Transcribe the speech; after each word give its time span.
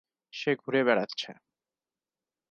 সে 0.33 0.51
ঘুরে 0.55 0.81
বেরাচ্ছে। 0.83 1.29